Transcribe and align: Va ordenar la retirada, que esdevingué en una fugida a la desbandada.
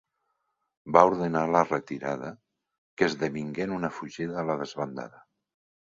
Va 0.95 1.03
ordenar 1.09 1.43
la 1.55 1.61
retirada, 1.67 2.31
que 3.01 3.07
esdevingué 3.11 3.67
en 3.67 3.77
una 3.79 3.95
fugida 3.99 4.43
a 4.45 4.47
la 4.49 4.57
desbandada. 4.63 5.27